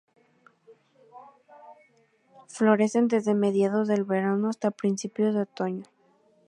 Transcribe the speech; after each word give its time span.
Florecen 2.47 3.07
desde 3.07 3.35
mediados 3.35 3.87
del 3.87 4.03
verano 4.03 4.49
hasta 4.49 4.71
principios 4.71 5.35
de 5.35 5.41
otoño. 5.41 5.83